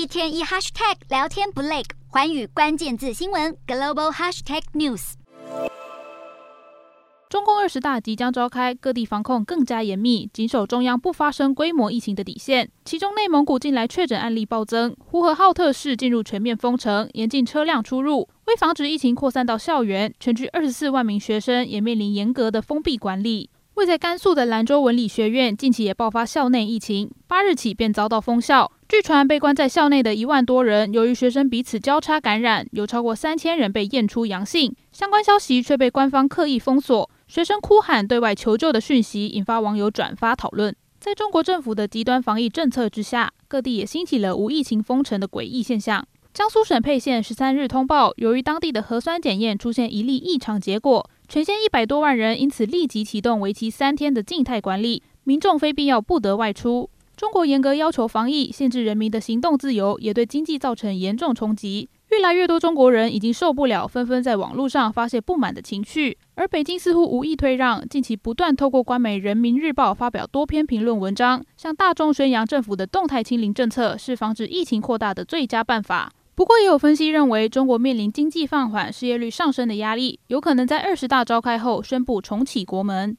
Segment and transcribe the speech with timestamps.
[0.00, 5.12] 一天一 hashtag 聊天不累，环宇关键字新闻 global hashtag news。
[7.28, 12.70] 中共二十大即将召开，各地防控更加严密，谨守中央不发生规模疫情的底线。
[12.82, 18.26] 其中，内蒙古近来确诊案例暴增，呼和浩特市进入全面封城，严禁车辆出入。
[18.46, 23.50] 为防止疫情扩散到校园，全区二十四万名学生也面临严格的封闭管理。
[23.74, 28.72] 位在甘肃的兰州文理学院近期也爆发校内疫情，八日起便遭到封校。
[28.90, 34.74] 据传，被关在校内的一万多人，由于学生彼此交叉感染，有超过三千人被验出阳性。
[34.90, 37.08] 相关消息却被官方刻意封锁。
[37.28, 40.74] 学生哭喊对外求救的讯息，引发网友转发讨论。
[40.98, 46.04] 在中国政府的极端防疫政策之下，各地也兴起了无疫情封城的诡异现象。
[46.34, 56.90] 江苏省沛县十三日通报，由于当地的核酸检验出现一例异常结果，全县一百多万人因此立即启动为期三天的静态管理，民众非必要不得外出。
[57.20, 61.90] 中国严格要求防疫，限制人民的行动自由，也对经济造成严重冲击。
[62.08, 66.16] 越来越多中国人已经受不了，纷纷在网络上发泄不满的情绪。
[66.36, 76.10] 而北京似乎无意退让，近期不断透过官媒《人民日报》发表多篇评论文章，向大众宣扬政府的动态清零政策是防止疫情扩大的最佳办法。
[76.34, 83.14] 不过，也有分析认为，中国面临经济放缓、失业率上升的压力，有可能在二十大召开后宣布重启国门。